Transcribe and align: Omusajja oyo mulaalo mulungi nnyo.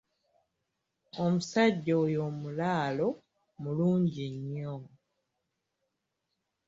Omusajja 1.23 1.93
oyo 2.03 2.23
mulaalo 2.39 3.07
mulungi 3.61 4.25
nnyo. 4.35 4.75